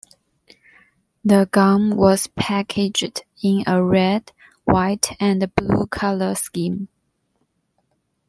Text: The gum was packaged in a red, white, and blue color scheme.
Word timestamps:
The 1.23 1.47
gum 1.51 1.91
was 1.91 2.25
packaged 2.25 3.21
in 3.43 3.63
a 3.67 3.83
red, 3.83 4.31
white, 4.63 5.11
and 5.21 5.53
blue 5.53 5.85
color 5.85 6.33
scheme. 6.33 6.87